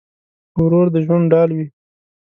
ورور 0.63 0.87
د 0.93 0.95
ژوند 1.05 1.25
ډال 1.31 1.49
وي. 1.57 1.65